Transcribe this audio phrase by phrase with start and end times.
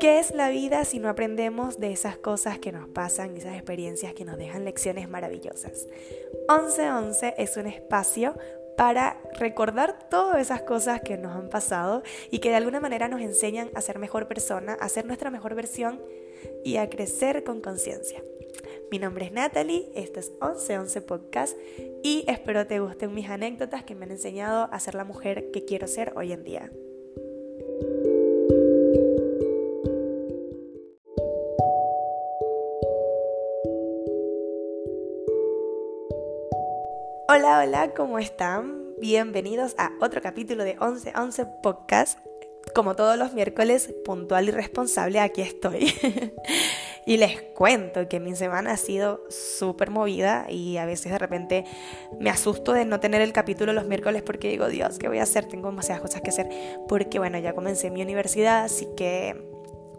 [0.00, 4.14] ¿Qué es la vida si no aprendemos de esas cosas que nos pasan, esas experiencias
[4.14, 5.88] que nos dejan lecciones maravillosas?
[6.48, 8.38] 1111 es un espacio
[8.76, 13.20] para recordar todas esas cosas que nos han pasado y que de alguna manera nos
[13.20, 16.00] enseñan a ser mejor persona, a ser nuestra mejor versión
[16.64, 18.22] y a crecer con conciencia.
[18.92, 21.58] Mi nombre es Natalie, este es 1111 Podcast
[22.04, 25.64] y espero te gusten mis anécdotas que me han enseñado a ser la mujer que
[25.64, 26.70] quiero ser hoy en día.
[37.38, 38.96] Hola, hola, ¿cómo están?
[39.00, 42.18] Bienvenidos a otro capítulo de 1111 Podcast.
[42.74, 45.94] Como todos los miércoles, puntual y responsable, aquí estoy.
[47.06, 51.64] y les cuento que mi semana ha sido súper movida y a veces de repente
[52.18, 55.22] me asusto de no tener el capítulo los miércoles porque digo, Dios, ¿qué voy a
[55.22, 55.44] hacer?
[55.44, 56.48] Tengo demasiadas cosas que hacer
[56.88, 59.40] porque bueno, ya comencé mi universidad, así que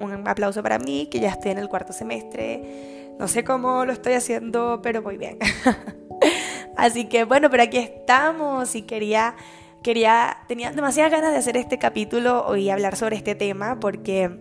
[0.01, 3.13] un aplauso para mí, que ya estoy en el cuarto semestre.
[3.17, 5.39] No sé cómo lo estoy haciendo, pero muy bien.
[6.79, 9.35] Así que bueno, pero aquí estamos y quería,
[9.83, 14.31] quería, tenía demasiadas ganas de hacer este capítulo y hablar sobre este tema porque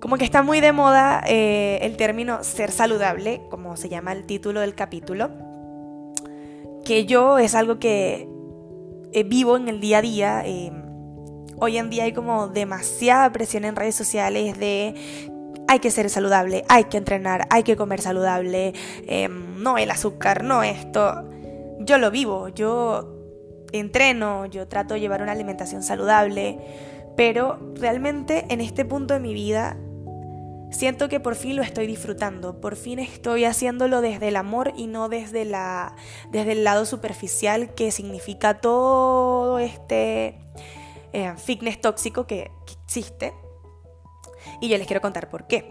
[0.00, 4.24] como que está muy de moda eh, el término ser saludable, como se llama el
[4.24, 5.30] título del capítulo,
[6.84, 8.26] que yo es algo que
[9.12, 10.42] eh, vivo en el día a día.
[10.46, 10.72] Eh,
[11.58, 14.94] hoy en día hay como demasiada presión en redes sociales de
[15.70, 18.72] hay que ser saludable, hay que entrenar, hay que comer saludable,
[19.06, 21.22] em, no el azúcar, no esto.
[21.78, 23.14] Yo lo vivo, yo
[23.70, 26.58] entreno, yo trato de llevar una alimentación saludable,
[27.16, 29.76] pero realmente en este punto de mi vida
[30.72, 34.88] siento que por fin lo estoy disfrutando, por fin estoy haciéndolo desde el amor y
[34.88, 35.94] no desde, la,
[36.32, 40.36] desde el lado superficial que significa todo este
[41.12, 42.50] eh, fitness tóxico que
[42.86, 43.32] existe
[44.60, 45.70] y yo les quiero contar por qué.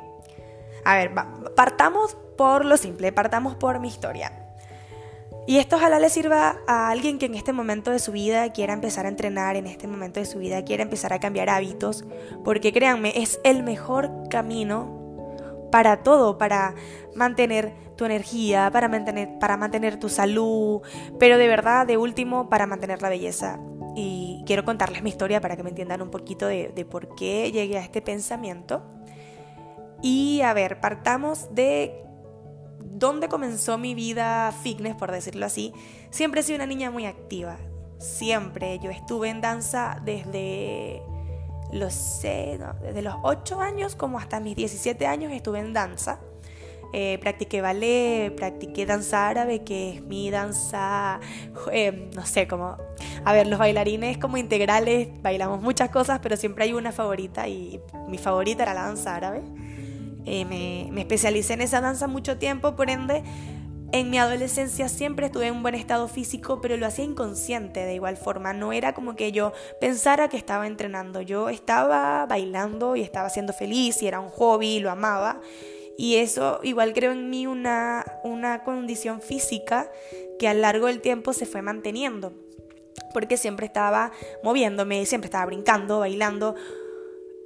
[0.86, 1.12] A ver,
[1.56, 4.32] partamos por lo simple, partamos por mi historia.
[5.48, 8.74] Y esto ojalá le sirva a alguien que en este momento de su vida quiera
[8.74, 12.06] empezar a entrenar, en este momento de su vida quiera empezar a cambiar hábitos,
[12.44, 15.00] porque créanme, es el mejor camino
[15.72, 16.76] para todo, para
[17.16, 20.82] mantener tu energía, para mantener, para mantener tu salud,
[21.20, 23.60] pero de verdad, de último, para mantener la belleza
[23.96, 27.78] y quiero contarles mi historia para que me entiendan un poquito de, por qué llegué
[27.78, 28.84] a este pensamiento.
[30.02, 32.04] Y a ver, partamos de
[32.84, 35.74] dónde comenzó mi vida fitness, por decirlo así.
[36.10, 37.58] Siempre he sido una niña muy activa,
[37.98, 38.80] siempre.
[38.80, 41.02] Yo estuve en danza desde
[41.74, 46.20] los, desde los 8 años como hasta mis 17 años estuve en danza.
[46.92, 51.20] Eh, practiqué ballet, practiqué danza árabe, que es mi danza,
[51.72, 52.78] eh, no sé, como,
[53.24, 57.80] a ver, los bailarines como integrales, bailamos muchas cosas, pero siempre hay una favorita y
[58.08, 59.42] mi favorita era la danza árabe.
[60.26, 63.24] Eh, me, me especialicé en esa danza mucho tiempo, por ende,
[63.92, 67.96] en mi adolescencia siempre estuve en un buen estado físico, pero lo hacía inconsciente de
[67.96, 68.54] igual forma.
[68.54, 69.52] No era como que yo
[69.82, 71.22] pensara que estaba entrenando.
[71.22, 75.42] Yo estaba bailando y estaba siendo feliz y era un hobby, lo amaba.
[76.00, 79.92] Y eso igual creo en mí una, una condición física
[80.40, 82.32] que a lo largo del tiempo se fue manteniendo.
[83.14, 86.56] Porque siempre estaba moviéndome, siempre estaba brincando, bailando.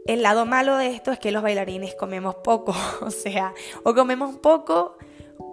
[0.06, 4.36] El lado malo de esto es que los bailarines comemos poco, o sea, o comemos
[4.36, 4.98] poco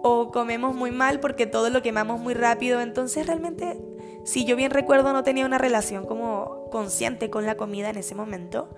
[0.03, 2.81] o comemos muy mal porque todo lo quemamos muy rápido.
[2.81, 3.79] Entonces realmente,
[4.25, 8.13] si yo bien recuerdo, no tenía una relación como consciente con la comida en ese
[8.13, 8.69] momento.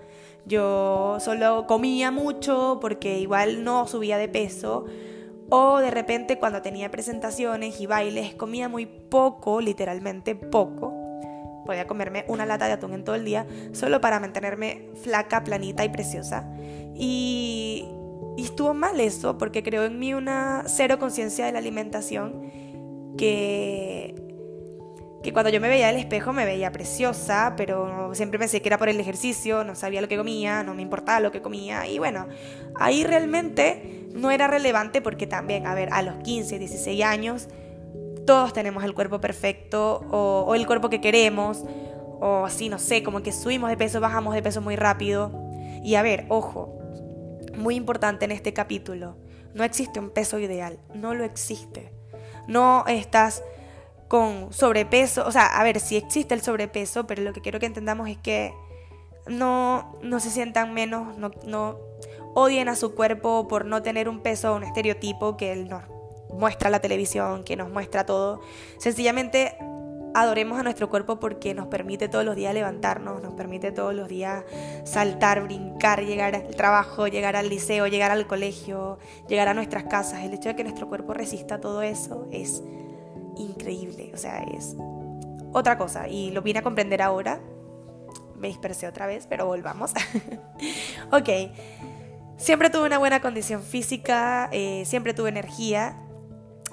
[0.45, 4.85] Yo solo comía mucho porque igual no subía de peso.
[5.49, 10.93] O de repente cuando tenía presentaciones y bailes comía muy poco, literalmente poco.
[11.65, 15.85] Podía comerme una lata de atún en todo el día solo para mantenerme flaca, planita
[15.85, 16.49] y preciosa.
[16.95, 17.87] Y,
[18.35, 22.51] y estuvo mal eso porque creo en mí una cero conciencia de la alimentación
[23.17, 24.32] que
[25.23, 28.77] que cuando yo me veía el espejo me veía preciosa, pero siempre pensé que era
[28.77, 31.97] por el ejercicio, no sabía lo que comía, no me importaba lo que comía y
[31.97, 32.27] bueno,
[32.75, 37.47] ahí realmente no era relevante porque también, a ver, a los 15, 16 años
[38.27, 41.63] todos tenemos el cuerpo perfecto o, o el cuerpo que queremos
[42.19, 45.31] o así, no sé, como que subimos de peso, bajamos de peso muy rápido.
[45.83, 46.79] Y a ver, ojo,
[47.57, 49.17] muy importante en este capítulo,
[49.53, 51.91] no existe un peso ideal, no lo existe.
[52.47, 53.43] No estás
[54.07, 57.65] con sobrepeso, o sea, a ver, si existe el sobrepeso, pero lo que quiero que
[57.65, 58.53] entendamos es que
[59.27, 61.77] no, no se sientan menos, no, no
[62.35, 65.83] odien a su cuerpo por no tener un peso o un estereotipo que él nos
[66.33, 68.41] muestra la televisión, que nos muestra todo.
[68.77, 69.55] Sencillamente
[70.13, 74.07] adoremos a nuestro cuerpo porque nos permite todos los días levantarnos, nos permite todos los
[74.07, 74.43] días
[74.83, 80.23] saltar, brincar, llegar al trabajo, llegar al liceo, llegar al colegio, llegar a nuestras casas.
[80.23, 82.63] El hecho de que nuestro cuerpo resista todo eso es
[83.37, 84.75] increíble, o sea, es
[85.53, 87.39] otra cosa y lo vine a comprender ahora.
[88.35, 89.93] Me dispersé otra vez, pero volvamos.
[91.11, 91.29] ok,
[92.37, 95.97] siempre tuve una buena condición física, eh, siempre tuve energía,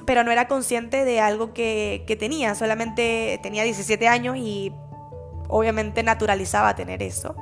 [0.07, 4.73] pero no era consciente de algo que, tenía, solamente tenía 17 años y
[5.49, 7.37] obviamente naturalizaba tener eso.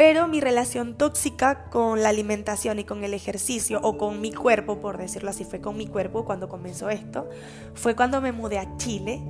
[0.00, 4.80] Pero mi relación tóxica con la alimentación y con el ejercicio, o con mi cuerpo,
[4.80, 7.28] por decirlo así, fue con mi cuerpo cuando comenzó esto,
[7.74, 9.20] fue cuando me mudé a Chile,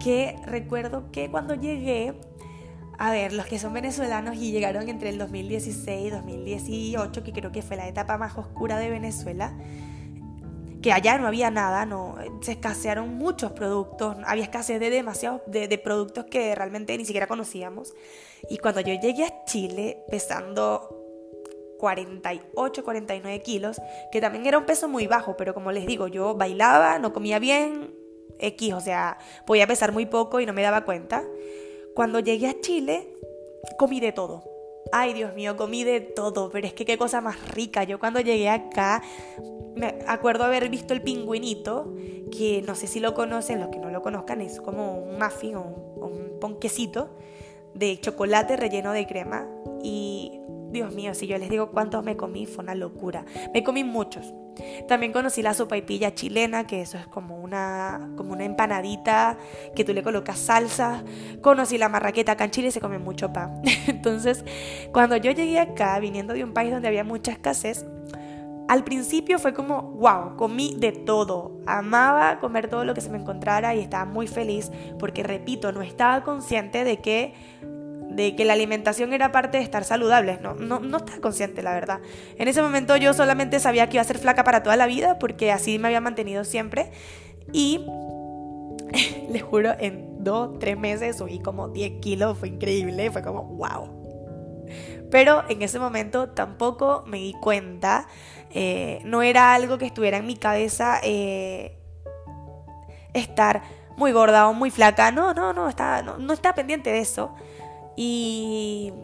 [0.00, 2.14] que recuerdo que cuando llegué,
[3.00, 7.50] a ver, los que son venezolanos y llegaron entre el 2016 y 2018, que creo
[7.50, 9.56] que fue la etapa más oscura de Venezuela,
[10.82, 15.78] que allá no había nada, no, se escasearon muchos productos, había escasez de demasiados de,
[15.78, 17.94] productos que realmente ni siquiera conocíamos.
[18.50, 21.04] Y cuando yo llegué a Chile pesando
[21.78, 23.80] 48, 49 kilos,
[24.12, 27.38] que también era un peso muy bajo, pero como les digo, yo bailaba, no comía
[27.38, 27.94] bien,
[28.38, 31.24] X, o sea, podía pesar muy poco y no me daba cuenta.
[31.94, 33.08] Cuando llegué a Chile,
[33.78, 34.44] comí de todo.
[34.92, 37.82] Ay, Dios mío, comí de todo, pero es que qué cosa más rica.
[37.84, 39.02] Yo cuando llegué acá
[39.76, 41.94] me acuerdo haber visto el pingüinito,
[42.36, 45.56] que no sé si lo conocen, los que no lo conozcan, es como un muffin
[45.56, 47.08] o un, ponquecito
[47.74, 49.46] de chocolate relleno de crema.
[49.82, 50.40] Y
[50.70, 53.24] Dios mío, si yo les digo cuántos me comí, fue una locura.
[53.54, 54.34] Me comí muchos.
[54.88, 59.38] También conocí la sopa y pilla chilena, que eso es como una, como una empanadita
[59.74, 61.04] que tú le colocas salsa.
[61.40, 63.62] Conocí la marraqueta, acá en Chile se come mucho pan.
[63.86, 64.44] Entonces,
[64.92, 67.86] cuando yo llegué acá, viniendo de un país donde había mucha escasez,
[68.68, 71.60] al principio fue como, wow, comí de todo.
[71.66, 75.82] Amaba comer todo lo que se me encontrara y estaba muy feliz porque, repito, no
[75.82, 77.34] estaba consciente de que,
[78.10, 80.38] de que la alimentación era parte de estar saludable.
[80.42, 82.00] No, no, no estaba consciente, la verdad.
[82.38, 85.18] En ese momento yo solamente sabía que iba a ser flaca para toda la vida
[85.18, 86.90] porque así me había mantenido siempre.
[87.52, 87.86] Y
[89.30, 93.96] les juro, en dos, tres meses subí como 10 kilos, fue increíble, fue como, wow.
[95.10, 98.08] Pero en ese momento tampoco me di cuenta
[98.58, 101.76] eh, no era algo que estuviera en mi cabeza eh,
[103.12, 103.60] estar
[103.98, 105.10] muy gorda o muy flaca.
[105.10, 107.34] No, no, no, estaba, no, no estaba pendiente de eso.
[107.96, 108.94] Y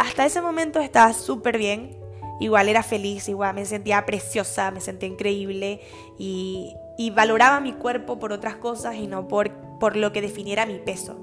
[0.00, 1.96] hasta ese momento estaba súper bien.
[2.40, 5.80] Igual era feliz, igual me sentía preciosa, me sentía increíble
[6.18, 10.66] y, y valoraba mi cuerpo por otras cosas y no por, por lo que definiera
[10.66, 11.16] mi peso.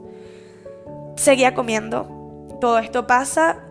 [1.18, 2.08] Seguía comiendo.
[2.62, 3.66] Todo esto pasa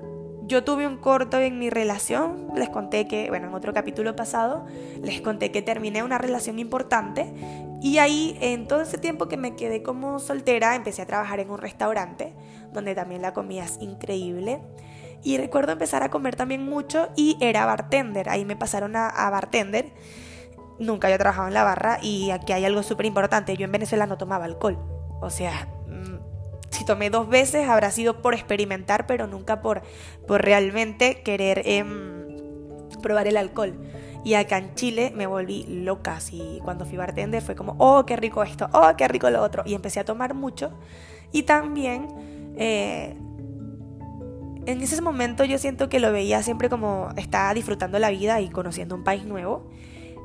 [0.46, 4.66] yo tuve un corto en mi relación, les conté que, bueno, en otro capítulo pasado,
[5.02, 7.32] les conté que terminé una relación importante
[7.80, 11.50] y ahí en todo ese tiempo que me quedé como soltera empecé a trabajar en
[11.50, 12.32] un restaurante
[12.72, 14.60] donde también la comida es increíble.
[15.24, 19.92] Y recuerdo empezar a comer también mucho y era bartender, ahí me pasaron a, bartender.
[20.78, 24.06] Nunca había trabajado en la barra y aquí hay algo súper importante, yo en Venezuela
[24.06, 24.78] no tomaba alcohol.
[25.20, 25.68] O sea,
[26.72, 29.82] si tomé dos veces habrá sido por experimentar, pero nunca por,
[30.26, 32.26] por realmente querer em,
[33.02, 33.78] probar el alcohol.
[34.24, 36.16] Y acá en Chile me volví loca.
[36.16, 39.62] Así cuando fui bartender fue como, oh, qué rico esto, oh, qué rico lo otro.
[39.66, 40.72] Y empecé a tomar mucho.
[41.30, 42.08] Y también
[42.56, 43.16] eh,
[44.66, 48.48] en ese momento yo siento que lo veía siempre como estaba disfrutando la vida y
[48.48, 49.68] conociendo un país nuevo.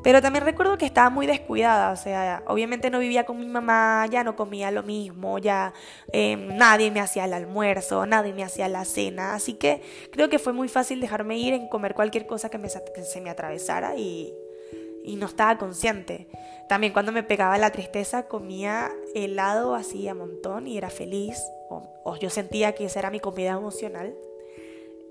[0.08, 4.06] Pero también recuerdo que estaba muy descuidada, o sea, obviamente no vivía con mi mamá,
[4.10, 5.74] ya no comía lo mismo, ya
[6.14, 10.40] em, nadie me hacía el almuerzo, nadie me hacía la cena, así que creo que
[10.40, 14.34] fue muy fácil dejarme ir en comer cualquier cosa que, me, se me atravesara y,
[15.04, 16.30] y no estaba consciente.
[16.70, 21.38] También cuando me pegaba la tristeza comía helado así a montón y era feliz,
[21.70, 24.16] o, o yo sentía que esa era mi comida emocional.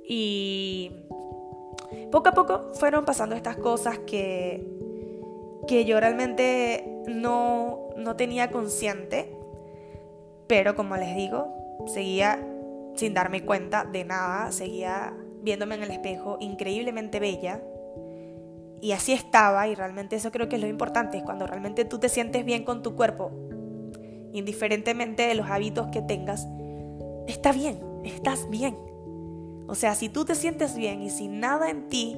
[0.08, 0.90] Y
[2.10, 4.85] poco a poco fueron pasando estas cosas que
[5.66, 9.36] que yo realmente no, no tenía consciente,
[10.46, 11.48] pero como les digo,
[11.86, 12.44] seguía
[12.94, 17.62] sin darme cuenta de nada, seguía viéndome en el espejo increíblemente bella.
[18.80, 21.98] Y así estaba, y realmente eso creo que es lo importante, es cuando realmente tú
[21.98, 23.30] te sientes bien con tu cuerpo,
[24.32, 26.46] indiferentemente de los hábitos que tengas,
[27.26, 28.76] está bien, estás bien.
[29.66, 32.16] O sea, si tú te sientes bien y si nada en ti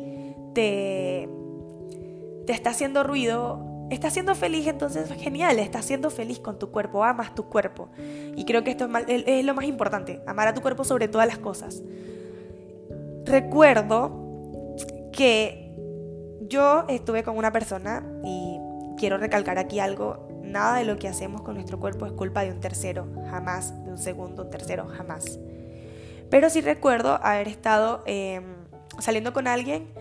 [0.52, 1.28] te,
[2.48, 7.04] te está haciendo ruido, estás siendo feliz, entonces genial, estás siendo feliz con tu cuerpo,
[7.04, 7.90] amas tu cuerpo.
[8.36, 11.36] Y creo que esto es, lo más importante, amar a tu cuerpo sobre todas las
[11.36, 11.82] cosas.
[13.26, 14.74] Recuerdo
[15.12, 15.74] que
[16.48, 18.58] yo estuve con una persona y
[18.96, 22.50] quiero recalcar aquí algo, nada de lo que hacemos con nuestro cuerpo es culpa de
[22.50, 25.38] un tercero, jamás, de un segundo, un tercero, jamás.
[26.30, 28.42] Pero sí recuerdo haber estado em,
[29.00, 29.92] saliendo con alguien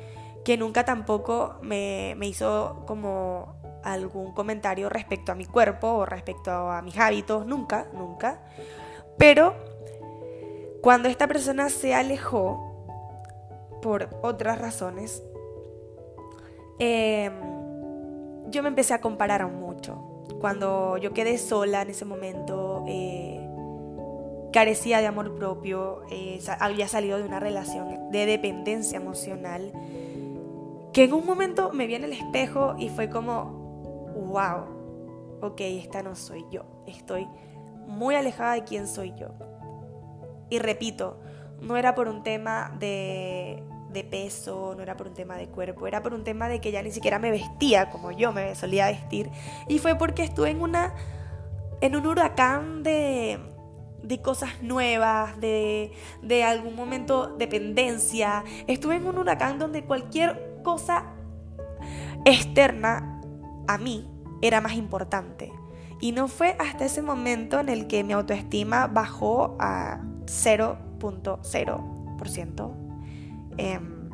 [0.47, 6.49] que nunca tampoco me, me hizo como algún comentario respecto a mi cuerpo o respecto
[6.49, 8.41] a mis hábitos, nunca, nunca.
[9.19, 9.53] Pero
[10.81, 12.63] cuando esta persona se alejó
[13.81, 15.21] por otras razones,
[16.79, 17.33] Em,
[18.49, 20.23] yo me empecé a comparar mucho.
[20.39, 23.47] Cuando yo quedé sola en ese momento, eh,
[24.53, 29.71] carecía de amor propio, eh, había salido de una relación de dependencia emocional,
[30.97, 36.01] que en un momento me vi en el espejo y fue como, wow, ok, esta
[36.01, 37.27] no soy yo, estoy
[37.85, 39.27] muy alejada de quién soy yo.
[40.49, 41.19] Y repito,
[41.61, 43.61] no era por un tema de
[43.93, 46.71] de peso, no era por un tema de cuerpo, era por un tema de que
[46.71, 49.29] ya ni siquiera me vestía como yo me solía vestir.
[49.67, 50.95] Y fue porque estuve en una.
[51.79, 53.37] en un huracán de.
[54.01, 55.91] de cosas nuevas, de,
[56.23, 58.43] de algún momento dependencia.
[58.65, 61.05] Estuve en un huracán donde cualquier cosa
[62.25, 63.21] externa
[63.69, 64.05] a mí
[64.41, 65.53] era más importante.
[66.01, 72.75] Y no fue hasta ese momento en el que mi autoestima bajó a 0.0%.
[73.57, 74.09] Em,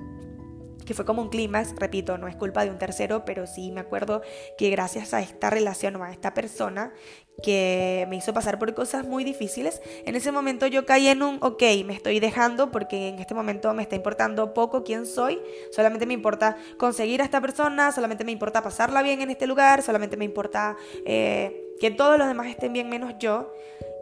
[0.86, 3.81] que fue como un clímax, repito, no es culpa de un tercero, pero sí me
[3.81, 4.22] acuerdo
[4.55, 6.93] que gracias a esta relación o a esta persona
[7.42, 11.38] que me hizo pasar por cosas muy difíciles, en ese momento yo caí en un,
[11.42, 16.06] ok, me estoy dejando porque en este momento me está importando poco quién soy, solamente
[16.06, 20.18] me importa conseguir a esta persona, solamente me importa pasarla bien en este lugar, solamente
[20.18, 23.54] me importa eh, que todos los demás estén bien menos yo.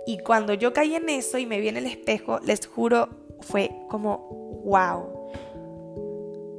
[0.05, 3.09] Y cuando yo caí en eso y me vi en el espejo, les juro,
[3.41, 4.29] fue como,
[4.65, 5.29] wow.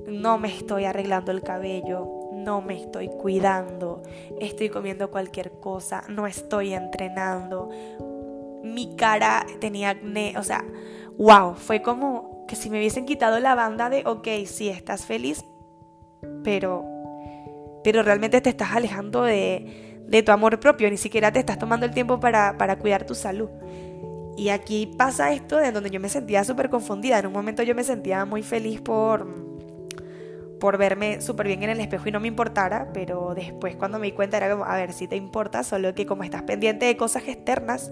[0.07, 4.03] No me estoy arreglando el cabello, no me estoy cuidando,
[4.41, 7.71] estoy comiendo cualquier cosa, no estoy entrenando,
[8.63, 10.65] mi cara tenía acné, o sea,
[11.19, 15.45] wow, fue como que si me hubiesen quitado la banda de, ok, sí, estás feliz,
[16.45, 16.85] pero,
[17.85, 21.87] pero realmente te estás alejando de, de tu amor propio, ni siquiera te estás tomando
[21.87, 23.49] el tiempo para, para cuidar tu salud.
[24.37, 27.19] Y aquí pasa esto de donde yo me sentía súper confundida.
[27.19, 29.27] En un momento yo me sentía muy feliz por,
[30.63, 34.07] por verme súper bien en el espejo y no me importara, pero después cuando me
[34.07, 36.97] di cuenta era como, a ver, si te importa, solo que como estás pendiente de
[36.97, 37.91] cosas externas,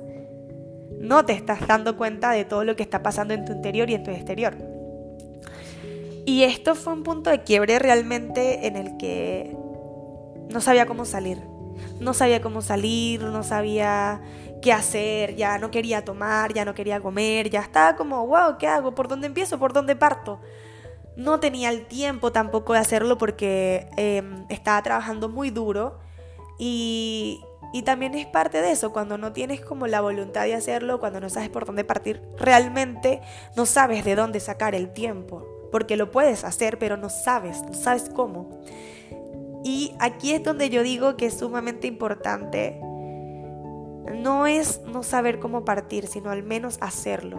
[1.00, 3.94] no te estás dando cuenta de todo lo que está pasando en tu interior y
[3.94, 4.56] en tu exterior.
[6.24, 9.56] Y esto fue un punto de quiebre realmente en el que
[10.48, 11.42] no sabía cómo salir.
[11.98, 14.20] No sabía cómo salir, no sabía
[14.62, 18.68] qué hacer, ya no quería tomar, ya no quería comer, ya estaba como, wow, ¿qué
[18.68, 18.94] hago?
[18.94, 19.58] ¿Por dónde empiezo?
[19.58, 20.38] ¿Por dónde parto?
[21.16, 25.98] No tenía el tiempo tampoco de hacerlo porque em, estaba trabajando muy duro
[26.58, 27.40] y,
[27.72, 31.20] y también es parte de eso, cuando no tienes como la voluntad de hacerlo, cuando
[31.20, 33.20] no sabes por dónde partir, realmente
[33.56, 37.74] no sabes de dónde sacar el tiempo, porque lo puedes hacer, pero no sabes, no
[37.74, 38.60] sabes cómo.
[39.62, 42.80] Y aquí es donde yo digo que es sumamente importante,
[44.16, 47.38] no es no saber cómo partir, sino al menos hacerlo.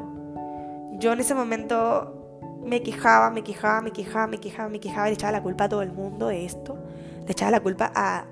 [0.94, 2.21] Yo en ese momento
[2.63, 5.70] me quejaba, me quejaba, me quejaba, me quejaba, me quejaba, le echaba la culpa a
[5.70, 6.77] todo el mundo de esto.
[7.25, 8.25] Le echaba la culpa a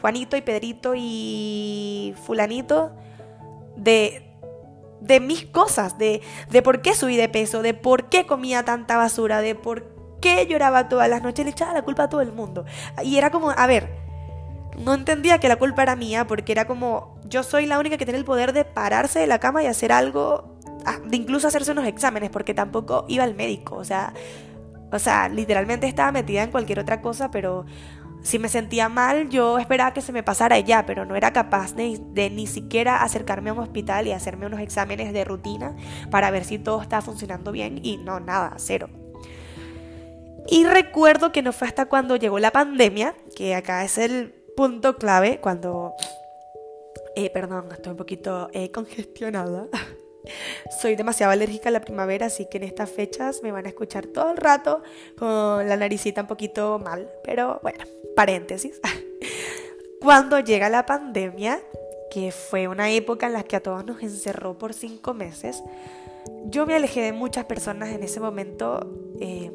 [0.00, 2.92] Juanito y Pedrito y fulanito
[3.76, 4.36] de,
[5.00, 8.96] de mis cosas, de, de por qué subí de peso, de por qué comía tanta
[8.96, 12.32] basura, de por qué lloraba todas las noches, le echaba la culpa a todo el
[12.32, 12.64] mundo.
[13.02, 13.90] Y era como, a ver,
[14.78, 18.04] no entendía que la culpa era mía porque era como, yo soy la única que
[18.04, 20.51] tiene el poder de pararse de la cama y hacer algo
[21.06, 24.12] de incluso hacerse unos exámenes, porque tampoco iba al médico, o sea,
[24.90, 27.64] o sea, literalmente estaba metida en cualquier otra cosa, pero
[28.22, 31.74] si me sentía mal, yo esperaba que se me pasara ya, pero no era capaz
[31.74, 35.74] de, de, ni siquiera acercarme a un hospital y hacerme unos exámenes de rutina
[36.10, 38.88] para ver si todo estaba funcionando bien y no, nada, cero.
[40.48, 44.96] Y recuerdo que no fue hasta cuando llegó la pandemia, que acá es el punto
[44.96, 45.94] clave, cuando...
[47.14, 49.66] Eh, perdón, estoy un poquito eh, congestionada.
[50.80, 54.06] Soy demasiado alérgica a la primavera, así que en estas fechas me van a escuchar
[54.06, 54.82] todo el rato
[55.16, 57.10] con la naricita un poquito mal.
[57.24, 58.80] Pero bueno, paréntesis.
[60.00, 61.60] Cuando llega la pandemia,
[62.10, 65.62] que fue una época en la que a todos nos encerró por cinco meses,
[66.44, 68.80] yo me alejé de muchas personas en ese momento.
[69.20, 69.52] Em,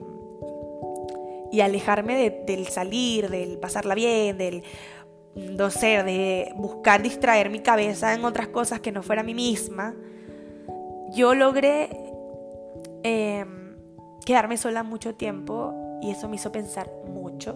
[1.49, 4.63] y alejarme del salir, del pasarla bien, del
[5.35, 9.33] no sé, de buscar distraer mi cabeza en otras cosas que no fuera a mí
[9.33, 9.95] misma,
[11.13, 11.89] yo logré
[13.03, 13.75] em,
[14.25, 17.55] quedarme sola mucho tiempo y eso me hizo pensar mucho.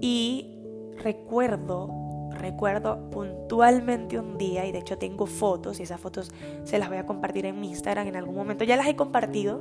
[0.00, 0.58] Y
[1.02, 1.90] recuerdo,
[2.32, 6.32] recuerdo puntualmente un día, y de hecho tengo fotos, y esas fotos
[6.64, 8.64] se las voy a compartir en mi Instagram en algún momento.
[8.64, 9.60] Ya las he compartido,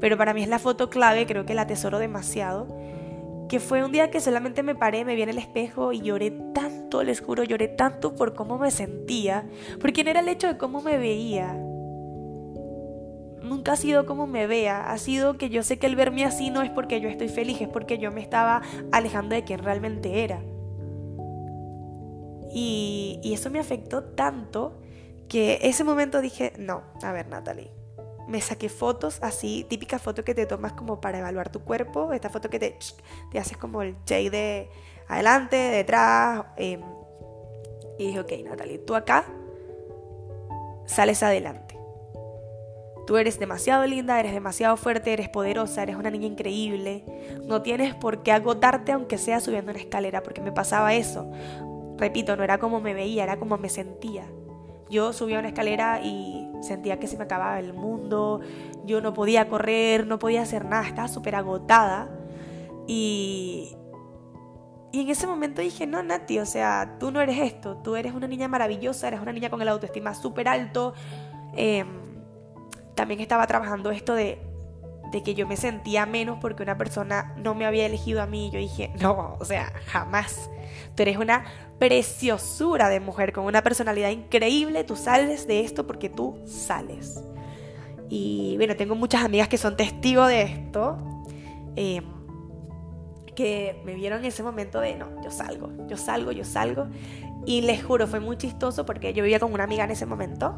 [0.00, 2.66] pero para mí es la foto clave, creo que la atesoro demasiado.
[3.48, 6.30] Que fue un día que solamente me paré, me vi en el espejo y lloré
[6.54, 9.46] tanto, les juro, lloré tanto por cómo me sentía,
[9.80, 11.54] porque no era el hecho de cómo me veía,
[13.42, 16.50] nunca ha sido como me vea, ha sido que yo sé que el verme así
[16.50, 20.24] no es porque yo estoy feliz, es porque yo me estaba alejando de quien realmente
[20.24, 20.42] era.
[22.54, 24.80] Y, y eso me afectó tanto
[25.28, 27.70] que ese momento dije, no, a ver Natalie,
[28.28, 32.30] me saqué fotos así, típica foto que te tomas como para evaluar tu cuerpo, esta
[32.30, 32.78] foto que te,
[33.30, 34.68] te haces como el J de
[35.08, 36.44] adelante, detrás.
[36.56, 36.80] Em,
[37.98, 39.24] y dije, ok, Natalie, tú acá
[40.86, 41.71] sales adelante.
[43.06, 47.04] Tú eres demasiado linda, eres demasiado fuerte, eres poderosa, eres una niña increíble.
[47.46, 51.30] No tienes por qué agotarte aunque sea subiendo una escalera, porque me pasaba eso.
[51.98, 54.24] Repito, no era como me veía, era como me sentía.
[54.88, 58.40] Yo subía una escalera y sentía que se me acababa el mundo,
[58.84, 62.08] yo no podía correr, no podía hacer nada, estaba súper agotada.
[62.86, 63.74] Y,
[64.92, 68.14] y en ese momento dije, no, Nati, o sea, tú no eres esto, tú eres
[68.14, 70.92] una niña maravillosa, eres una niña con el autoestima súper alto.
[71.56, 71.84] Eh,
[72.94, 74.38] también estaba trabajando esto de,
[75.12, 78.50] de que yo me sentía menos porque una persona no me había elegido a mí.
[78.52, 80.50] Yo dije, no, o sea, jamás.
[80.96, 81.44] Tú eres una
[81.78, 84.84] preciosura de mujer con una personalidad increíble.
[84.84, 87.22] Tú sales de esto porque tú sales.
[88.08, 90.98] Y bueno, tengo muchas amigas que son testigos de esto.
[91.76, 92.04] Em,
[93.34, 96.88] que me vieron en ese momento de, no, yo salgo, yo salgo, yo salgo.
[97.46, 100.54] Y les juro, fue muy chistoso porque yo vivía con una amiga en ese momento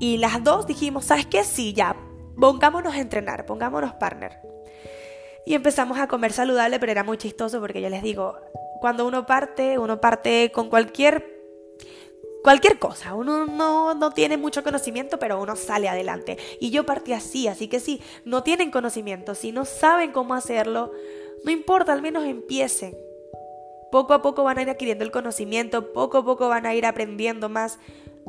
[0.00, 1.44] y las dos dijimos, ¿sabes qué?
[1.44, 1.94] Sí, ya,
[2.38, 4.40] pongámonos a entrenar, pongámonos partner.
[5.46, 8.36] Y empezamos a comer saludable, pero era muy chistoso porque yo les digo,
[8.80, 11.38] cuando uno parte, uno parte con cualquier
[12.42, 13.14] cualquier cosa.
[13.14, 16.38] Uno no, no, tiene mucho conocimiento, pero uno sale adelante.
[16.58, 20.92] Y yo partí así, así que si no tienen conocimiento, si no saben cómo hacerlo,
[21.44, 22.96] no importa, al menos empiecen.
[23.90, 26.86] Poco a poco van a ir adquiriendo el conocimiento, poco a poco van a ir
[26.86, 27.78] aprendiendo más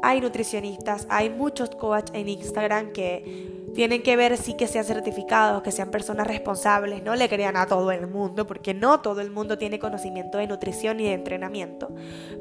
[0.01, 5.61] hay nutricionistas, hay muchos coaches en Instagram que tienen que ver sí que sean certificados,
[5.61, 9.31] que sean personas responsables, no le crean a todo el mundo, porque no todo el
[9.31, 11.93] mundo tiene conocimiento de nutrición y de entrenamiento,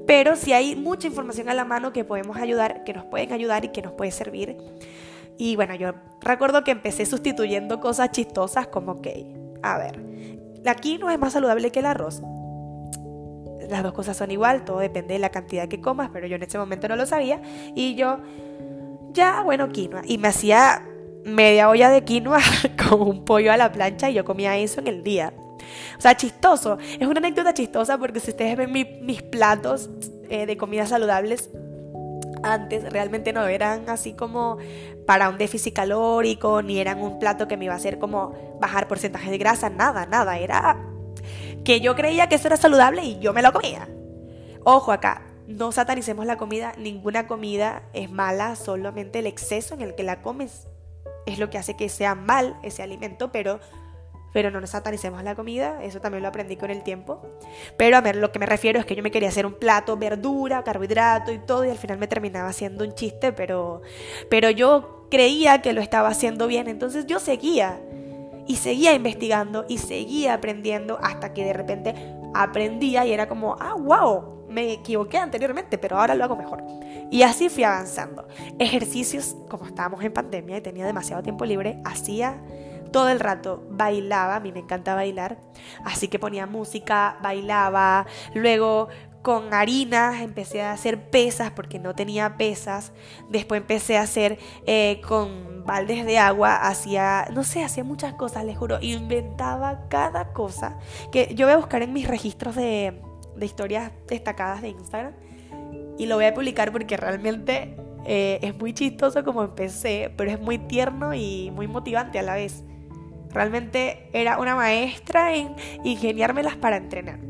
[0.06, 3.64] pero sí hay mucha información a la mano que podemos ayudar, que nos pueden ayudar
[3.64, 4.56] y que nos puede servir.
[5.38, 9.26] Y bueno, yo recuerdo que empecé sustituyendo cosas chistosas como que,
[9.62, 10.02] a ver,
[10.62, 12.22] la quinoa es más saludable que el arroz
[13.70, 16.42] las dos cosas son igual, todo depende de la cantidad que comas, pero yo en
[16.42, 17.40] ese momento no lo sabía.
[17.74, 18.18] Y yo,
[19.12, 20.02] ya, bueno, quinoa.
[20.04, 20.86] Y me hacía
[21.24, 22.40] media olla de quinoa
[22.88, 25.32] con un pollo a la plancha y yo comía eso en el día.
[25.98, 26.78] O sea, chistoso.
[26.98, 29.90] Es una anécdota chistosa porque si ustedes ven mis platos
[30.28, 31.50] eh, de comidas saludables,
[32.42, 34.58] antes realmente no eran así como
[35.06, 38.88] para un déficit calórico, ni eran un plato que me iba a hacer como bajar
[38.88, 40.38] porcentaje de grasa, nada, nada.
[40.38, 40.89] Era
[41.64, 43.88] que yo creía que eso era saludable y yo me lo comía.
[44.64, 49.94] Ojo acá, no satanicemos la comida, ninguna comida es mala, solamente el exceso en el
[49.94, 50.68] que la comes
[51.26, 53.60] es lo que hace que sea mal ese alimento, pero
[54.32, 57.20] pero no nos satanicemos la comida, eso también lo aprendí con el tiempo.
[57.76, 59.96] Pero a ver, lo que me refiero es que yo me quería hacer un plato,
[59.96, 63.82] verdura, carbohidrato y todo, y al final me terminaba haciendo un chiste, pero,
[64.28, 67.80] pero yo creía que lo estaba haciendo bien, entonces yo seguía.
[68.50, 71.94] Y seguía investigando y seguía aprendiendo hasta que de repente
[72.34, 76.64] aprendía y era como, ah, wow, me equivoqué anteriormente, pero ahora lo hago mejor.
[77.12, 78.26] Y así fui avanzando.
[78.58, 82.42] Ejercicios, como estábamos en pandemia y tenía demasiado tiempo libre, hacía
[82.90, 85.38] todo el rato, bailaba, a mí me encanta bailar,
[85.84, 88.88] así que ponía música, bailaba, luego
[89.22, 92.92] con harinas, empecé a hacer pesas porque no tenía pesas,
[93.28, 98.44] después empecé a hacer eh, con baldes de agua, hacía, no sé, hacía muchas cosas,
[98.44, 100.76] les juro, inventaba cada cosa
[101.12, 103.00] que yo voy a buscar en mis registros de,
[103.36, 105.12] de historias destacadas de Instagram
[105.96, 110.40] y lo voy a publicar porque realmente eh, es muy chistoso como empecé, pero es
[110.40, 112.64] muy tierno y muy motivante a la vez.
[113.32, 115.54] Realmente era una maestra en
[115.84, 117.20] ingeniármelas para entrenar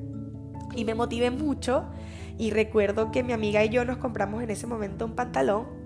[0.74, 1.85] y me motivé mucho
[2.38, 5.80] y recuerdo que mi amiga y yo nos compramos en ese momento un pantalón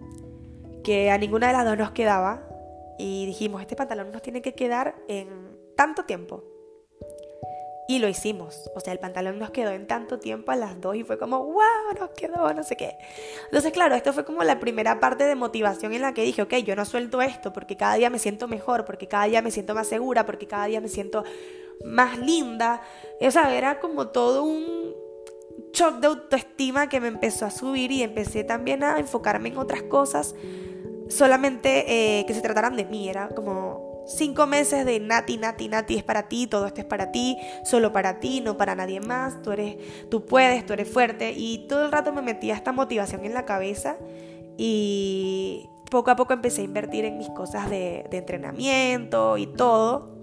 [0.85, 2.43] que a ninguna de las dos nos quedaba
[2.99, 6.45] y dijimos, este pantalón nos tiene que quedar en tanto tiempo.
[7.87, 8.71] Y lo hicimos.
[8.75, 11.45] O sea, el pantalón nos quedó en tanto tiempo a las dos y fue como,
[11.45, 12.97] wow, nos quedó, no sé qué.
[13.47, 16.55] Entonces, claro, esto fue como la primera parte de motivación en la que dije, ok,
[16.65, 19.75] yo no suelto esto porque cada día me siento mejor, porque cada día me siento
[19.75, 21.25] más segura, porque cada día me siento
[21.85, 22.81] más linda.
[23.21, 24.95] O sea, era como todo un
[25.75, 29.83] shock de autoestima que me empezó a subir y empecé también a enfocarme en otras
[29.83, 30.35] cosas,
[31.15, 33.09] solamente eh, que se trataran de mí.
[33.09, 37.11] Era como cinco meses de Nati, Nati, Nati, es para ti, todo esto es para
[37.11, 39.77] ti, solo para ti, no para nadie más, tú, eres,
[40.11, 41.33] tú puedes, tú eres fuerte.
[41.33, 43.97] Y todo el rato me metía esta motivación en la cabeza
[44.57, 50.19] y poco a poco empecé a invertir en mis cosas de, de entrenamiento y todo.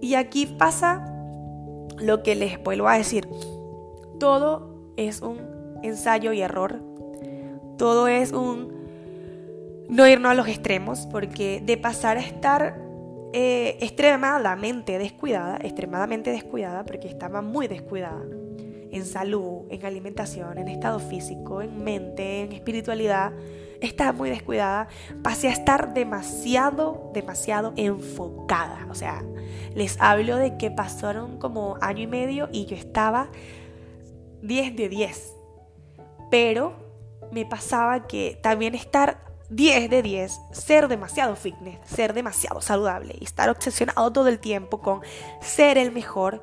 [0.00, 1.12] Y aquí pasa
[1.98, 3.28] lo que les vuelvo a decir.
[4.18, 5.38] Todo es un
[5.82, 6.82] ensayo y error.
[7.76, 8.77] Todo es un
[9.88, 12.78] no irnos a los extremos, porque de pasar a estar
[13.32, 18.24] eh, extremadamente descuidada, extremadamente descuidada, porque estaba muy descuidada
[18.90, 23.32] en salud, en alimentación, en estado físico, en mente, en espiritualidad,
[23.80, 24.88] estaba muy descuidada,
[25.22, 28.86] pasé a estar demasiado, demasiado enfocada.
[28.90, 29.22] O sea,
[29.74, 33.28] les hablo de que pasaron como año y medio y yo estaba
[34.42, 35.34] 10 de 10.
[36.30, 36.72] Pero
[37.30, 43.24] me pasaba que también estar 10 de 10, ser demasiado fitness, ser demasiado saludable y
[43.24, 45.00] estar obsesionado todo el tiempo con
[45.40, 46.42] ser el mejor,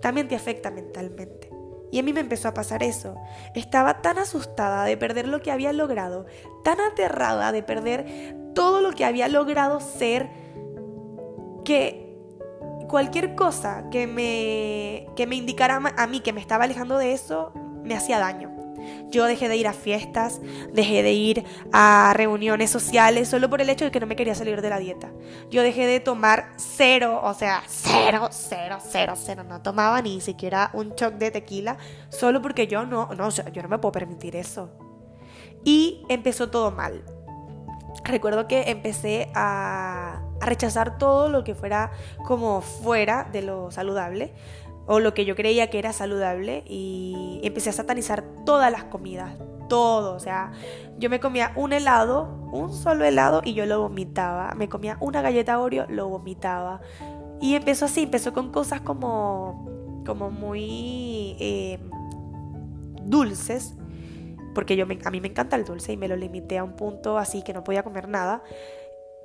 [0.00, 1.50] también te afecta mentalmente.
[1.90, 3.16] Y a mí me empezó a pasar eso.
[3.54, 6.26] Estaba tan asustada de perder lo que había logrado,
[6.64, 10.28] tan aterrada de perder todo lo que había logrado ser,
[11.64, 12.16] que
[12.88, 17.52] cualquier cosa que me, que me indicara a mí que me estaba alejando de eso,
[17.84, 18.57] me hacía daño.
[19.10, 20.40] Yo dejé de ir a fiestas,
[20.72, 24.34] dejé de ir a reuniones sociales solo por el hecho de que no me quería
[24.34, 25.10] salir de la dieta.
[25.50, 29.44] Yo dejé de tomar cero, o sea, cero, cero, cero, cero.
[29.44, 33.68] No tomaba ni siquiera un shot de tequila solo porque yo no, no, yo no
[33.68, 34.70] me puedo permitir eso.
[35.64, 37.04] Y empezó todo mal.
[38.04, 41.90] Recuerdo que empecé a, a rechazar todo lo que fuera
[42.24, 44.32] como fuera de lo saludable
[44.88, 49.38] o lo que yo creía que era saludable y empecé a satanizar todas las comidas,
[49.68, 50.50] todo, o sea,
[50.98, 55.20] yo me comía un helado, un solo helado y yo lo vomitaba, me comía una
[55.20, 56.80] galleta Oreo, lo vomitaba.
[57.38, 61.78] Y empezó así, empezó con cosas como, como muy eh,
[63.02, 63.74] dulces,
[64.54, 67.18] porque yo a mí me encanta el dulce y me lo limité a un punto
[67.18, 68.42] así que no podía comer nada,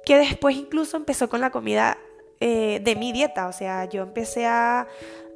[0.05, 1.97] que después incluso empezó con la comida
[2.41, 4.85] eh, de mi dieta, o sea, yo empecé a,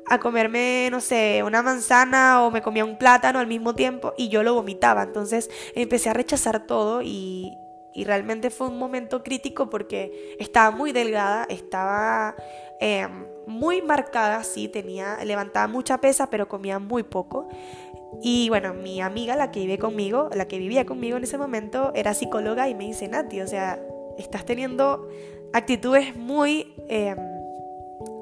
[0.10, 4.30] a comerme, no sé, una manzana o me comía un plátano al mismo tiempo y
[4.30, 5.04] yo lo vomitaba.
[5.04, 7.58] Entonces empecé a rechazar todo y,
[8.06, 12.36] realmente fue un momento crítico porque estaba muy delgada, estaba
[12.80, 17.50] em, muy marcada, sí, tenía, levantaba mucha pesa, pero comía muy poco.
[18.22, 21.92] Y bueno, mi amiga, la que vive conmigo, la que vivía conmigo en ese momento,
[21.96, 23.80] era psicóloga y me dice, Nati, o sea,
[24.20, 25.08] estás teniendo
[25.52, 26.76] actitudes muy...
[26.90, 27.37] Em,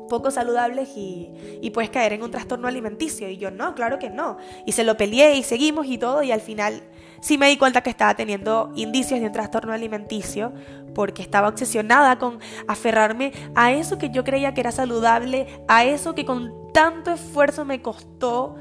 [0.09, 3.27] poco saludables y, puedes caer en un trastorno alimenticio.
[3.29, 4.37] Y yo no, claro que no.
[4.65, 6.83] Y se lo peleé y seguimos y todo y al final
[7.19, 10.53] sí me di cuenta que estaba teniendo indicios de un trastorno alimenticio
[10.93, 16.15] porque estaba obsesionada con aferrarme a eso que yo creía que era saludable, a eso
[16.15, 18.55] que con tanto esfuerzo me costó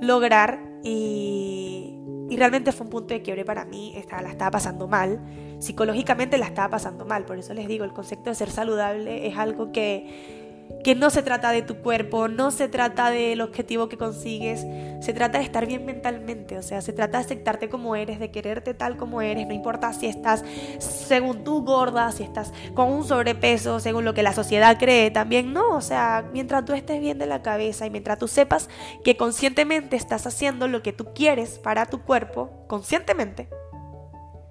[0.00, 4.86] lograr y, y realmente fue un punto de quiebre para mí, estaba, la estaba pasando
[4.86, 5.20] mal,
[5.60, 9.36] psicológicamente la estaba pasando mal, por eso les digo, el concepto de ser saludable es
[9.38, 10.47] algo que
[10.84, 14.64] que no se trata de tu cuerpo, no se trata del objetivo que consigues,
[15.04, 18.30] se trata de estar bien mentalmente, o sea, se trata de aceptarte como eres, de
[18.30, 20.44] quererte tal como eres, no importa si estás
[20.78, 25.52] según tú gorda, si estás con un sobrepeso, según lo que la sociedad cree, también
[25.52, 28.68] no, o sea, mientras tú estés bien de la cabeza y mientras tú sepas
[29.04, 33.48] que conscientemente estás haciendo lo que tú quieres para tu cuerpo, conscientemente,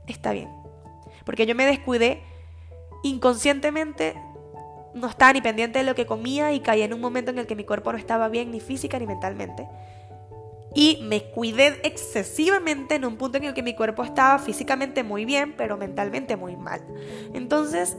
[0.08, 0.50] está bien.
[1.26, 2.22] Porque yo me descuidé
[3.04, 4.16] inconscientemente
[4.94, 7.48] no estaba ni pendiente de lo que comía y caí en un momento en el
[7.48, 9.68] que mi cuerpo no estaba bien ni física ni mentalmente.
[10.74, 15.26] Y me cuidé excesivamente en un punto en el que mi cuerpo estaba físicamente muy
[15.26, 16.82] bien, pero mentalmente muy mal.
[17.34, 17.98] Entonces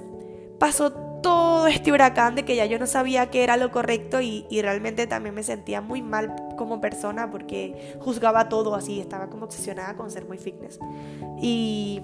[0.58, 4.46] pasó todo este huracán de que ya yo no sabía qué era lo correcto y,
[4.62, 9.96] realmente también me sentía muy mal como persona porque juzgaba todo así, estaba como obsesionada
[9.96, 10.78] con ser muy fitness.
[11.40, 12.02] Y,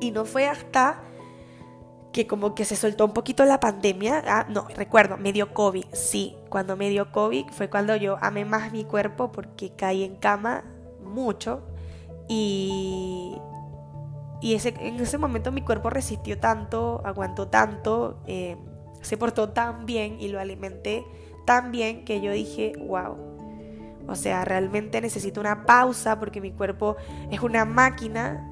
[0.00, 1.02] y no fue hasta
[2.16, 4.24] que como que se soltó un poquito la pandemia.
[4.26, 5.84] Ah, no, recuerdo, me dio COVID.
[5.92, 10.16] Sí, cuando me dio COVID fue cuando yo amé más mi cuerpo porque caí en
[10.16, 10.64] cama
[11.04, 11.60] mucho
[12.26, 13.36] y,
[14.40, 18.56] y ese, en ese momento mi cuerpo resistió tanto, aguantó tanto, eh,
[19.02, 21.04] se portó tan bien y lo alimenté
[21.44, 23.14] tan bien que yo dije, wow.
[24.08, 26.96] O sea, realmente necesito una pausa porque mi cuerpo
[27.30, 28.50] es una máquina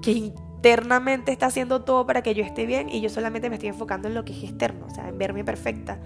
[0.00, 0.32] que
[0.66, 4.08] internamente está haciendo todo para que yo esté bien y yo solamente me estoy enfocando
[4.08, 5.98] en lo que es externo, o sea, en verme perfecta.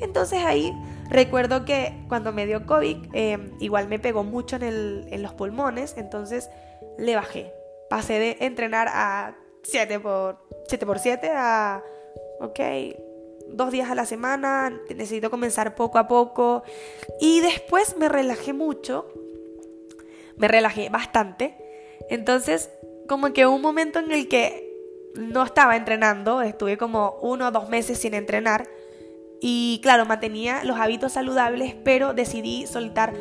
[0.00, 0.72] Entonces ahí
[1.08, 5.94] recuerdo que cuando me dio COVID, em, igual me pegó mucho en, en los pulmones,
[5.96, 6.50] entonces
[6.98, 7.52] le bajé.
[7.88, 11.82] Pasé de entrenar a 7 por 7 por 7 a,
[12.40, 12.60] ok,
[13.48, 16.62] dos días a la semana, necesito comenzar poco a poco.
[17.20, 19.06] Y después me relajé mucho,
[20.36, 21.56] me relajé bastante.
[22.10, 22.70] Entonces,
[23.08, 24.66] como que un momento en el que
[25.14, 28.68] no estaba entrenando, estuve como uno o dos meses sin entrenar.
[29.40, 33.12] Y claro, mantenía los hábitos saludables, pero decidí soltar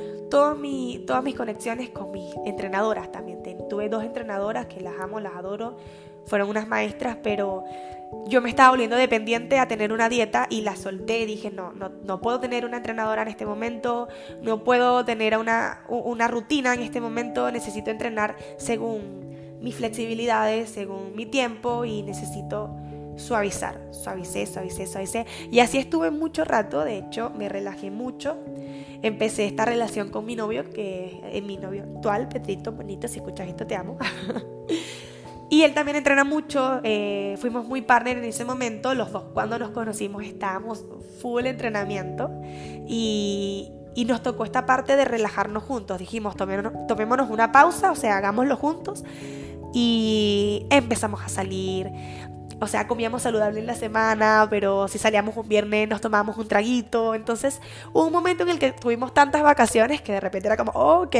[0.57, 3.41] mi, todas mis conexiones con mis entrenadoras también.
[3.69, 5.77] Tuve dos entrenadoras que las amo, las adoro,
[6.25, 7.63] fueron unas maestras, pero
[8.27, 11.25] yo me estaba volviendo dependiente a tener una dieta y la solté.
[11.25, 14.07] Dije, no, no, no puedo tener una entrenadora en este momento,
[14.41, 19.34] no puedo tener una, una rutina en este momento, necesito entrenar según
[19.65, 22.69] mis flexibilidades, según mi tiempo y necesito
[23.15, 25.25] suavizar, suavicé, suavicé, suavicé.
[25.51, 28.37] Y así estuve mucho rato, de hecho me relajé mucho.
[29.01, 33.47] Empecé esta relación con mi novio, que es mi novio actual, Petrito, bonito, si escuchas
[33.47, 33.97] esto te amo.
[35.47, 39.59] Y él también entrena mucho, eh, fuimos muy partner en ese momento, los dos cuando
[39.59, 40.83] nos conocimos estábamos
[41.21, 42.31] full entrenamiento
[42.87, 45.97] y, y nos tocó esta parte de relajarnos juntos.
[45.97, 49.03] Dijimos, tomémonos, una pausa, o sea, hagámoslo juntos
[49.73, 51.91] y empezamos a salir.
[52.61, 56.47] O sea, comíamos saludable en la semana, pero si salíamos un viernes nos tomábamos un
[56.47, 57.15] traguito.
[57.15, 57.61] Entonces
[57.93, 61.15] hubo un momento en el que tuvimos tantas vacaciones que de repente era como, ok,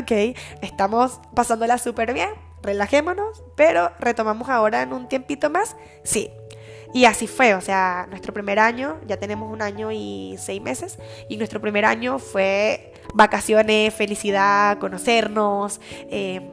[0.00, 2.30] ok, estamos pasándola súper bien
[2.62, 6.30] relajémonos, pero retomamos ahora en un tiempito más, sí.
[6.92, 10.98] Y así fue, o sea, nuestro primer año, ya tenemos un año y seis meses,
[11.28, 16.50] y nuestro primer año fue vacaciones, felicidad, conocernos, eh,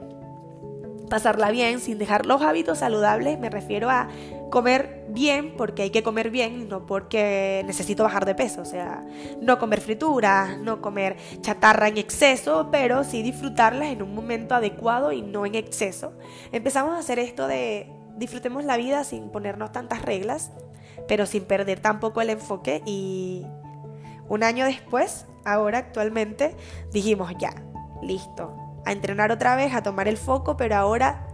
[1.09, 4.09] pasarla bien, sin dejar los hábitos saludables, me refiero a
[4.49, 8.61] comer bien porque hay que comer bien, no porque necesito bajar de peso.
[8.61, 9.05] O sea,
[9.41, 15.11] no comer frituras, no comer chatarra en exceso, pero sí disfrutarlas en un momento adecuado
[15.11, 16.13] y no en exceso.
[16.51, 20.51] Empezamos a hacer esto de disfrutemos la vida sin ponernos tantas reglas,
[21.07, 22.81] pero sin perder tampoco el enfoque.
[22.85, 23.45] Y
[24.27, 26.55] un año después, ahora actualmente,
[26.91, 27.53] dijimos ya,
[28.01, 28.55] listo.
[28.85, 31.27] A entrenar otra vez, a tomar el foco, pero ahora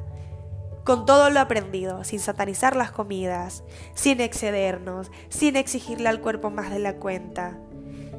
[0.83, 6.71] con todo lo aprendido, sin satanizar las comidas, sin excedernos, sin exigirle al cuerpo más
[6.71, 7.57] de la cuenta,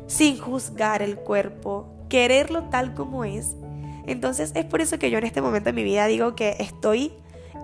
[0.06, 3.54] sin juzgar el cuerpo, quererlo tal como es.
[4.06, 7.12] Entonces es por eso que yo en este momento de mi vida digo que estoy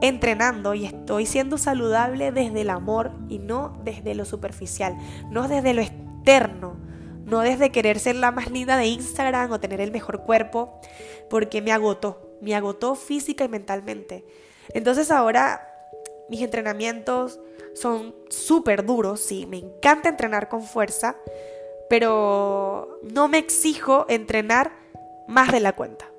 [0.01, 4.97] entrenando y estoy siendo saludable desde el amor y no desde lo superficial,
[5.31, 6.77] no desde lo externo,
[7.25, 10.81] no desde querer ser la más linda de Instagram o tener el mejor cuerpo,
[11.29, 14.25] porque me agotó, me agotó física y mentalmente.
[14.75, 15.67] Entonces ahora
[16.29, 17.41] mis entrenamientos
[17.75, 21.17] son súper duros, sí, me encanta entrenar con fuerza,
[21.89, 24.73] pero no me exijo entrenar
[25.27, 26.10] más de la cuenta.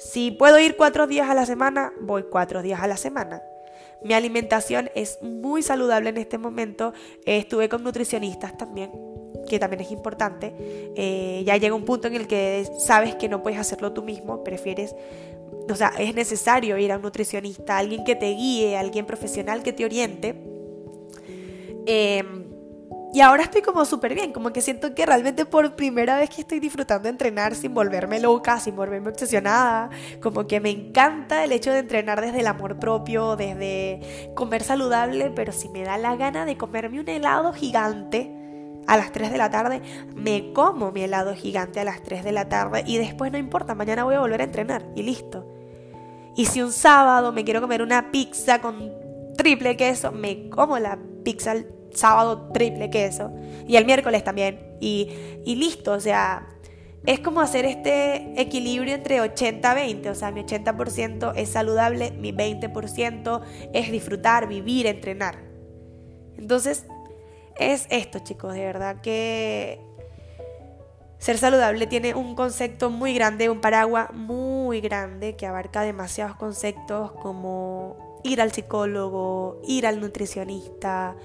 [0.00, 3.42] Si puedo ir cuatro días a la semana, voy cuatro días a la semana.
[4.02, 6.94] Mi alimentación es muy saludable en este momento.
[7.26, 8.90] estuve con nutricionistas también,
[9.46, 10.54] que también es importante.
[10.96, 14.42] Eh, ya llega un punto en el que sabes que no puedes hacerlo tú mismo,
[14.42, 14.94] prefieres
[15.70, 19.72] o sea, es necesario ir a un nutricionista, alguien que te guíe, alguien profesional que
[19.72, 20.34] te oriente.
[21.86, 22.39] Em,
[23.12, 26.42] y ahora estoy como súper bien, como que siento que realmente por primera vez que
[26.42, 29.90] estoy disfrutando de entrenar sin volverme loca, sin volverme obsesionada,
[30.22, 35.32] como que me encanta el hecho de entrenar desde el amor propio, desde comer saludable,
[35.34, 38.36] pero si me da la gana de comerme un helado gigante,
[38.86, 39.82] a las 3 de la tarde,
[40.16, 43.74] me como mi helado gigante a las 3 de la tarde y después no importa,
[43.74, 45.46] mañana voy a volver a entrenar y listo.
[46.36, 48.92] Y si un sábado me quiero comer una pizza con
[49.36, 51.54] triple queso, me como la pizza
[51.92, 53.30] sábado triple queso
[53.66, 55.10] y el miércoles también y,
[55.44, 56.46] y listo, o sea,
[57.06, 63.40] es como hacer este equilibrio entre 80-20, o sea, mi 80% es saludable, mi 20%
[63.72, 65.38] es disfrutar, vivir, entrenar.
[66.36, 66.84] Entonces,
[67.56, 69.80] es esto, chicos, de verdad que
[71.18, 77.12] ser saludable tiene un concepto muy grande, un paraguas muy grande que abarca demasiados conceptos
[77.12, 81.16] como ir al psicólogo, ir al nutricionista,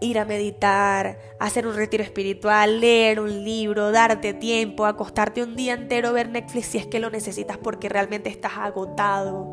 [0.00, 5.74] ir a meditar, hacer un retiro espiritual, leer un libro, darte tiempo, acostarte un día
[5.74, 9.52] entero, ver Netflix si es que lo necesitas porque realmente estás agotado,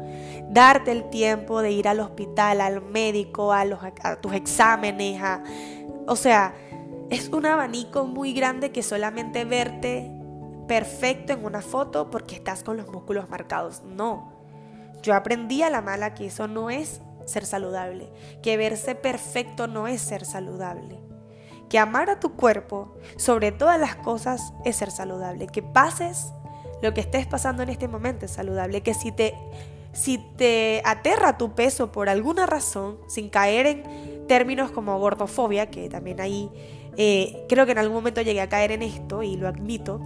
[0.49, 3.79] darte el tiempo de ir al hospital, al médico, a, los,
[4.21, 5.21] tus exámenes,
[6.07, 6.55] o sea,
[7.09, 10.11] es un abanico muy grande que solamente verte
[10.67, 13.83] perfecto en una foto porque estás con los músculos marcados.
[13.83, 14.33] No.
[15.01, 18.09] Yo aprendí a la mala que eso no es ser saludable,
[18.41, 20.99] que verse perfecto no es ser saludable,
[21.69, 26.27] que amar a tu cuerpo sobre todas las cosas es ser saludable, que pases
[26.81, 29.35] lo que estés pasando en este momento es saludable, que si te
[29.93, 35.89] si te aterra tu peso por alguna razón, sin caer en términos como gordofobia, que
[35.89, 36.51] también ahí
[36.97, 39.99] eh, creo que en algún momento llegué a caer en esto y lo admito,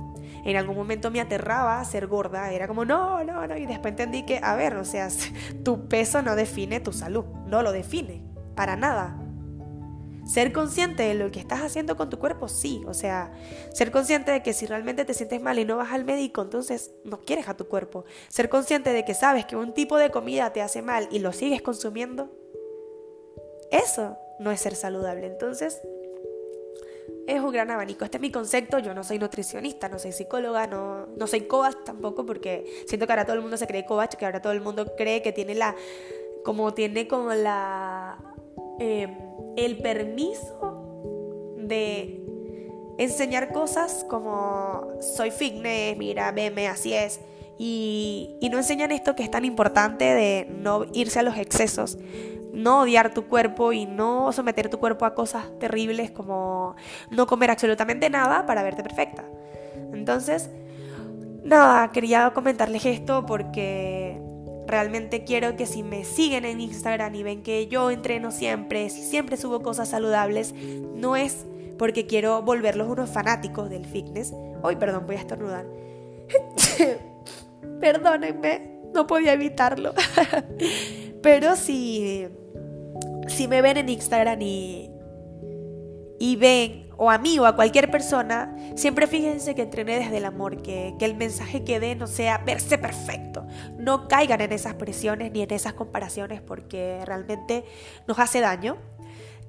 [0.44, 4.24] en algún momento me aterraba ser gorda, era como no, no, no, y después entendí
[4.24, 5.10] que, a ver, o sea,
[5.64, 8.24] tu peso no define tu salud, no lo define,
[8.56, 9.18] para nada.
[10.26, 12.84] Ser consciente de lo que estás haciendo con tu cuerpo, sí.
[12.88, 13.34] O sea,
[13.74, 16.94] ser consciente de que si realmente te sientes mal y no vas al médico, entonces
[17.04, 18.06] no quieres a tu cuerpo.
[18.30, 21.34] Ser consciente de que sabes que un tipo de comida te hace mal y lo
[21.34, 22.32] sigues consumiendo,
[23.72, 25.26] eso no es ser saludable.
[25.26, 25.82] Entonces,
[27.28, 28.06] es un gran abanico.
[28.06, 28.80] Este es mi concepto.
[28.80, 33.14] Yo no soy nutricionista, no soy psicóloga, no, no soy coach tampoco, porque siento que
[33.14, 35.56] ahora todo el mundo se cree coach, que ahora todo el mundo cree que tiene
[35.56, 35.76] la.
[36.44, 38.18] como tiene como la.
[38.80, 39.16] Em,
[39.58, 42.22] el permiso de
[42.98, 47.20] enseñar cosas como soy fitness, mira, veme, así es.
[47.58, 51.98] Y, y no enseñan esto que es tan importante de no irse a los excesos,
[52.54, 56.76] no odiar tu cuerpo y no someter tu cuerpo a cosas terribles como
[57.10, 59.24] no comer absolutamente nada para verte perfecta.
[59.94, 60.50] Entonces,
[61.44, 64.22] nada, quería comentarles esto porque
[64.68, 69.04] realmente quiero que si me siguen en Instagram y ven que yo entreno siempre, si
[69.04, 70.54] siempre subo cosas saludables,
[70.96, 71.46] no es
[71.78, 74.34] porque quiero volverlos unos fanáticos del fitness.
[74.62, 75.66] Hoy, perdón, voy a estornudar.
[77.82, 79.94] Perdónenme, no podía evitarlo.
[81.24, 82.28] Pero si,
[83.28, 84.90] si me ven en Instagram y,
[86.20, 90.26] y ven o a mí o a cualquier persona, siempre fíjense que entrené desde el
[90.26, 93.48] amor, que, que el mensaje que dé no sea verse perfecto.
[93.80, 97.66] No caigan en esas presiones ni en esas comparaciones porque realmente
[98.08, 98.78] nos hace daño.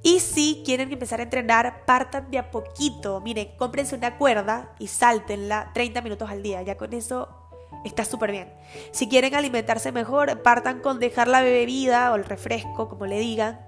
[0.02, 3.20] Y si quieren empezar a entrenar, partan de a poquito.
[3.20, 6.62] Miren, cómprense una cuerda y sáltenla 30 minutos al día.
[6.62, 7.41] Ya con eso
[7.84, 8.52] está súper bien.
[8.90, 13.64] Si quieren alimentarse mejor, partan con dejar la bebida o el refresco, como le digan,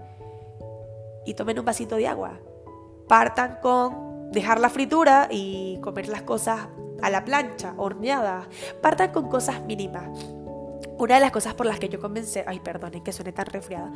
[1.27, 2.41] y tomen un vasito de agua
[3.09, 6.69] partan con dejar la fritura y comer las cosas
[7.03, 8.47] a la plancha, horneadas.
[8.81, 10.34] Partan con cosas mínimas.
[10.99, 13.91] Una de las cosas por las que yo comencé, ay perdonen que suene tan resfriada,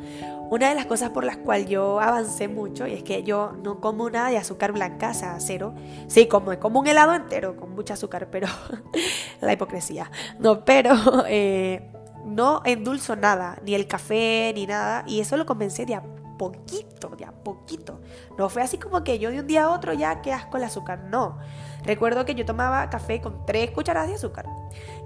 [0.49, 3.79] una de las cosas por las cuales yo avancé mucho y es que yo no
[3.79, 5.73] como nada de azúcar blanca, o sea, cero.
[6.07, 8.47] Sí, como, como un helado entero con mucho azúcar, pero
[9.41, 10.11] la hipocresía.
[10.39, 10.93] No, pero
[11.27, 11.89] eh,
[12.25, 15.03] no endulzo nada, ni el café, ni nada.
[15.07, 16.03] Y eso lo comencé de a
[16.37, 17.99] poquito, de a poquito.
[18.37, 20.63] No fue así como que yo de un día a otro ya que asco el
[20.63, 21.37] azúcar, no.
[21.83, 24.45] Recuerdo que yo tomaba café con tres cucharadas de azúcar.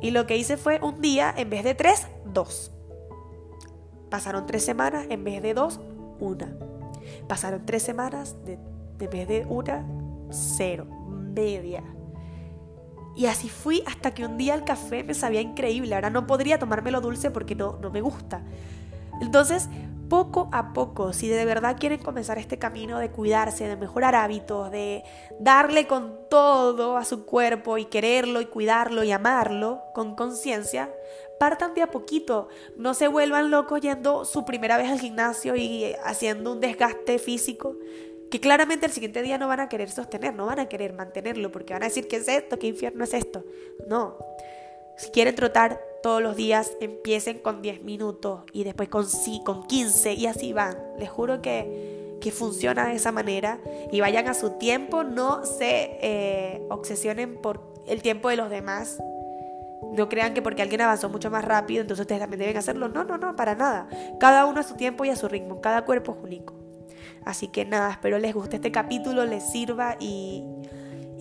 [0.01, 2.71] Y lo que hice fue un día, en vez de tres, dos.
[4.09, 5.79] Pasaron tres semanas, en vez de dos,
[6.19, 6.55] una.
[7.27, 8.59] Pasaron tres semanas, de,
[8.99, 9.85] en vez de una,
[10.29, 11.83] cero, media.
[13.15, 15.93] Y así fui hasta que un día el café me sabía increíble.
[15.93, 18.41] Ahora no podría tomármelo dulce porque no, no me gusta.
[19.21, 19.69] Entonces
[20.13, 24.69] poco a poco, si de verdad quieren comenzar este camino de cuidarse, de mejorar hábitos,
[24.69, 25.03] de
[25.39, 30.93] darle con todo a su cuerpo y quererlo y cuidarlo y amarlo con conciencia,
[31.39, 32.47] partan de a poquito,
[32.77, 37.75] no se vuelvan locos yendo su primera vez al gimnasio y haciendo un desgaste físico
[38.29, 41.51] que claramente el siguiente día no van a querer sostener, no van a querer mantenerlo
[41.51, 42.59] porque van a decir, ¿qué es esto?
[42.59, 43.45] ¿Qué infierno es esto?
[43.87, 44.19] No.
[44.97, 49.05] Si quieren trotar, todos los días empiecen con 10 minutos y después con,
[49.45, 50.77] con 15 y así van.
[50.99, 53.59] Les juro que, que funciona de esa manera
[53.91, 58.99] y vayan a su tiempo, no se eh, obsesionen por el tiempo de los demás.
[59.93, 62.89] No crean que porque alguien avanzó mucho más rápido, entonces ustedes también deben hacerlo.
[62.89, 63.87] No, no, no, para nada.
[64.19, 65.61] Cada uno a su tiempo y a su ritmo.
[65.61, 66.53] Cada cuerpo es único.
[67.25, 70.43] Así que nada, espero les guste este capítulo, les sirva y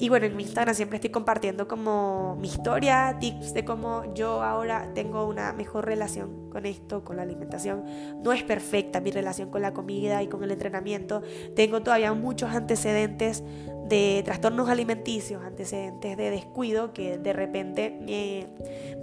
[0.03, 4.43] y bueno, en mi Instagram siempre estoy compartiendo como mi historia, tips de cómo yo
[4.43, 7.85] ahora tengo una mejor relación con esto, con la alimentación.
[8.21, 11.23] No es perfecta mi relación con la comida y con el entrenamiento.
[11.55, 13.45] Tengo todavía muchos antecedentes
[13.89, 18.49] de trastornos alimenticios, antecedentes de descuido que de repente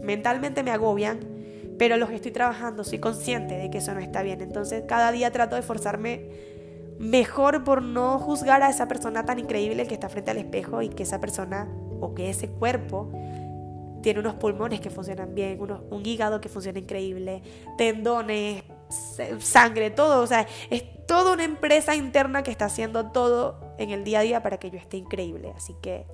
[0.03, 1.21] mentalmente me agobian,
[1.77, 4.41] pero los estoy trabajando, soy consciente de que eso no está bien.
[4.41, 6.58] Entonces cada día trato de esforzarme
[6.99, 10.89] mejor por no juzgar a esa persona tan increíble que está frente al espejo y
[10.89, 11.67] que esa persona
[12.01, 13.09] o que ese cuerpo
[14.01, 17.41] tiene unos pulmones que funcionan bien, un hígado que funciona increíble,
[17.77, 18.63] tendones,
[19.39, 20.21] sangre, todo.
[20.21, 24.23] O sea, es toda una empresa interna que está haciendo todo en el día a
[24.23, 25.53] día para que yo esté increíble.
[25.55, 26.05] Así que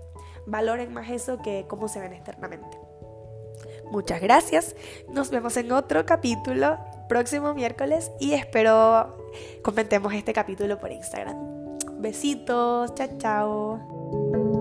[0.45, 2.77] valoren más eso que cómo se ven externamente.
[3.91, 4.75] Muchas gracias.
[5.09, 6.77] Nos vemos en otro capítulo
[7.07, 9.17] próximo miércoles y espero
[9.61, 11.35] comentemos este capítulo por Instagram.
[11.99, 14.54] Besitos, chao, chao.